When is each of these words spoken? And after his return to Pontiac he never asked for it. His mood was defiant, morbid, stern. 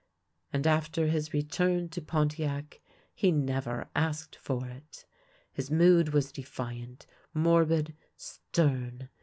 And 0.51 0.65
after 0.65 1.05
his 1.05 1.31
return 1.31 1.87
to 1.89 2.01
Pontiac 2.01 2.81
he 3.13 3.31
never 3.31 3.87
asked 3.95 4.35
for 4.35 4.67
it. 4.67 5.05
His 5.51 5.69
mood 5.69 6.09
was 6.09 6.31
defiant, 6.31 7.05
morbid, 7.35 7.93
stern. 8.17 9.09